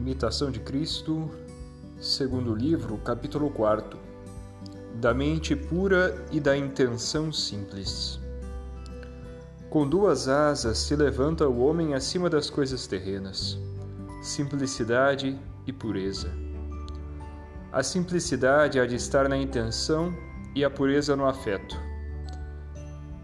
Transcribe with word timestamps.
Imitação 0.00 0.50
de 0.50 0.60
Cristo, 0.60 1.30
segundo 2.00 2.54
livro, 2.54 2.96
capítulo 3.04 3.50
4 3.50 3.98
Da 4.94 5.12
mente 5.12 5.54
pura 5.54 6.24
e 6.32 6.40
da 6.40 6.56
intenção 6.56 7.30
simples. 7.30 8.18
Com 9.68 9.86
duas 9.86 10.26
asas 10.26 10.78
se 10.78 10.96
levanta 10.96 11.46
o 11.46 11.60
homem 11.60 11.92
acima 11.92 12.30
das 12.30 12.48
coisas 12.48 12.86
terrenas, 12.86 13.58
simplicidade 14.22 15.38
e 15.66 15.72
pureza. 15.72 16.30
A 17.70 17.82
simplicidade 17.82 18.80
há 18.80 18.86
de 18.86 18.96
estar 18.96 19.28
na 19.28 19.36
intenção 19.36 20.14
e 20.56 20.64
a 20.64 20.70
pureza 20.70 21.14
no 21.14 21.26
afeto. 21.26 21.76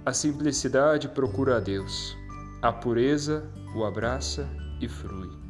A 0.04 0.12
simplicidade 0.12 1.08
procura 1.08 1.56
a 1.56 1.60
Deus, 1.60 2.14
a 2.60 2.70
pureza 2.70 3.50
o 3.74 3.82
abraça 3.82 4.46
e 4.78 4.86
frui. 4.86 5.45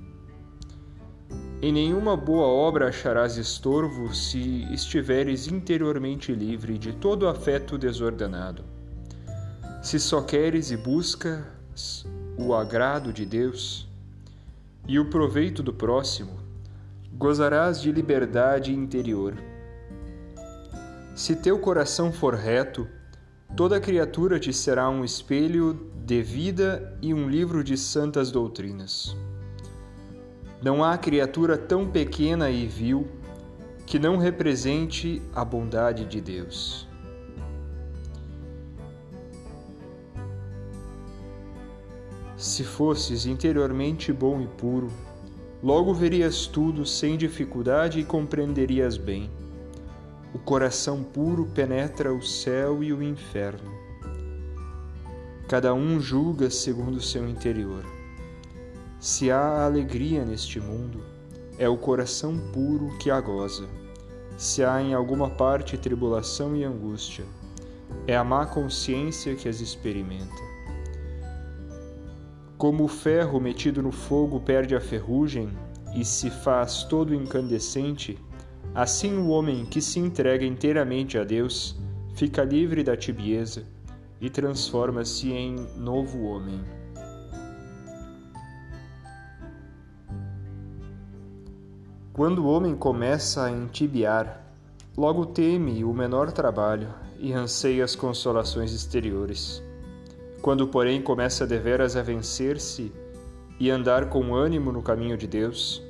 Em 1.63 1.73
nenhuma 1.73 2.19
boa 2.19 2.47
obra 2.47 2.89
acharás 2.89 3.39
estorvo 3.39 4.15
se 4.15 4.71
estiveres 4.75 5.47
interiormente 5.47 6.31
livre 6.33 6.77
de 6.77 6.93
todo 6.93 7.27
afeto 7.27 7.79
desordenado. 7.79 8.63
Se 9.83 9.99
só 9.99 10.21
queres 10.21 10.71
e 10.71 10.77
buscas 10.77 12.05
o 12.37 12.55
agrado 12.55 13.11
de 13.11 13.25
Deus 13.25 13.89
e 14.87 14.99
o 14.99 15.09
proveito 15.09 15.63
do 15.63 15.73
próximo, 15.73 16.39
gozarás 17.15 17.81
de 17.81 17.91
liberdade 17.91 18.75
interior. 18.75 19.35
Se 21.15 21.35
teu 21.35 21.59
coração 21.59 22.13
for 22.13 22.35
reto, 22.35 22.87
toda 23.57 23.81
criatura 23.81 24.39
te 24.39 24.53
será 24.53 24.91
um 24.91 25.03
espelho 25.03 25.91
de 26.05 26.23
vida 26.23 26.99
e 27.01 27.15
um 27.15 27.31
livro 27.31 27.65
de 27.65 27.79
santas 27.79 28.31
doutrinas. 28.31 29.17
Não 30.63 30.83
há 30.83 30.97
criatura 30.97 31.59
tão 31.59 31.87
pequena 31.87 32.51
e 32.51 32.67
vil 32.67 33.07
que 33.87 33.99
não 33.99 34.17
represente 34.17 35.23
a 35.35 35.45
bondade 35.45 36.05
de 36.05 36.21
Deus. 36.21 36.89
Se 42.37 42.65
fosses 42.65 43.27
interiormente 43.27 44.13
bom 44.13 44.41
e 44.41 44.47
puro, 44.47 44.91
logo 45.63 45.95
verias 45.95 46.47
tudo 46.47 46.85
sem 46.85 47.17
dificuldade 47.17 48.01
e 48.01 48.05
compreenderias 48.05 48.97
bem. 48.97 49.31
O 50.35 50.39
coração 50.39 51.03
puro 51.03 51.47
penetra 51.47 52.13
o 52.13 52.21
céu 52.21 52.83
e 52.83 52.93
o 52.93 53.03
inferno. 53.03 53.73
Cada 55.49 55.73
um 55.73 56.01
julga 56.01 56.51
segundo 56.51 56.97
o 56.97 57.03
seu 57.03 57.27
interior. 57.29 57.96
Se 58.99 59.31
há 59.31 59.65
alegria 59.65 60.25
neste 60.25 60.59
mundo, 60.59 61.05
é 61.59 61.69
o 61.69 61.77
coração 61.77 62.39
puro 62.53 62.97
que 62.99 63.11
a 63.11 63.21
goza. 63.21 63.69
Se 64.37 64.65
há 64.65 64.81
em 64.83 64.95
alguma 64.95 65.31
parte 65.31 65.77
tribulação 65.77 66.57
e 66.57 66.65
angústia, 66.65 67.25
é 68.07 68.17
a 68.17 68.25
má 68.25 68.47
consciência 68.47 69.35
que 69.35 69.49
as 69.49 69.61
experimenta. 69.61 70.47
Como 72.57 72.85
o 72.85 72.89
ferro 72.89 73.39
metido 73.39 73.83
no 73.83 73.93
fogo 73.93 74.41
perde 74.41 74.75
a 74.75 74.81
ferrugem 74.81 75.51
e 75.95 76.05
se 76.05 76.31
faz 76.31 76.85
todo 76.85 77.15
incandescente, 77.15 78.19
assim 78.75 79.17
o 79.19 79.29
homem 79.29 79.67
que 79.67 79.81
se 79.81 79.99
entrega 79.99 80.45
inteiramente 80.45 81.19
a 81.19 81.25
Deus 81.25 81.79
fica 82.15 82.43
livre 82.43 82.83
da 82.83 82.97
tibieza 82.97 83.65
e 84.21 84.31
transforma-se 84.31 85.31
em 85.33 85.55
novo 85.77 86.23
homem. 86.23 86.76
Quando 92.17 92.39
o 92.39 92.47
homem 92.47 92.75
começa 92.75 93.45
a 93.45 93.51
entibiar, 93.51 94.43
logo 94.97 95.27
teme 95.27 95.85
o 95.85 95.93
menor 95.93 96.33
trabalho 96.33 96.89
e 97.19 97.31
anseia 97.35 97.85
as 97.85 97.95
consolações 97.95 98.73
exteriores. 98.73 99.63
Quando, 100.41 100.67
porém, 100.67 101.03
começa 101.03 101.47
deveras 101.47 101.95
a 101.95 102.01
vencer-se 102.01 102.91
e 103.61 103.71
andar 103.71 104.09
com 104.09 104.35
ânimo 104.35 104.73
no 104.73 104.81
caminho 104.81 105.19
de 105.19 105.27
Deus, 105.27 105.83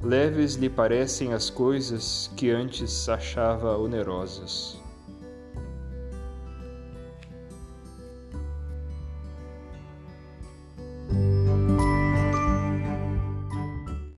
leves 0.00 0.54
lhe 0.54 0.70
parecem 0.70 1.32
as 1.32 1.50
coisas 1.50 2.30
que 2.36 2.48
antes 2.48 3.08
achava 3.08 3.76
onerosas. 3.76 4.80